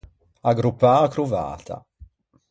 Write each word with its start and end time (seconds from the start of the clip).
Aggroppâ 0.51 0.91
a 1.03 1.07
crovata. 1.13 1.77